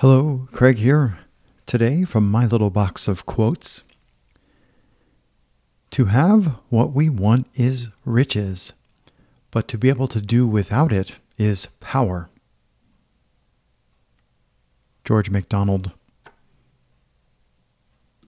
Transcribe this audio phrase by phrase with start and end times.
[0.00, 1.20] Hello, Craig here.
[1.64, 3.82] Today, from my little box of quotes
[5.92, 8.74] To have what we want is riches,
[9.50, 12.28] but to be able to do without it is power.
[15.02, 15.92] George MacDonald